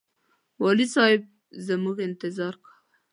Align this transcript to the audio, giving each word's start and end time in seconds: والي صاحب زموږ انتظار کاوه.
والي 0.63 0.85
صاحب 0.95 1.21
زموږ 1.67 1.97
انتظار 2.07 2.53
کاوه. 2.63 2.79